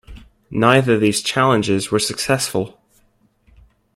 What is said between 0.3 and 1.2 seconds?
Neither of